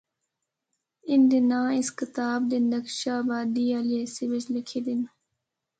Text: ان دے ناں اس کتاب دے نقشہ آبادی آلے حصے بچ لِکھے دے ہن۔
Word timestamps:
ان 1.11 1.21
دے 1.31 1.39
ناں 1.49 1.69
اس 1.79 1.89
کتاب 1.99 2.39
دے 2.51 2.57
نقشہ 2.73 3.09
آبادی 3.21 3.65
آلے 3.77 3.97
حصے 4.03 4.23
بچ 4.31 4.45
لِکھے 4.53 4.79
دے 4.85 4.93
ہن۔ 4.97 5.01